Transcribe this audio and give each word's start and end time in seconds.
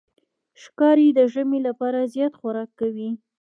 ښکاري 0.61 1.07
د 1.17 1.19
ژمي 1.33 1.59
لپاره 1.67 2.09
زیات 2.13 2.33
خوراک 2.39 2.69
کوي. 2.79 3.09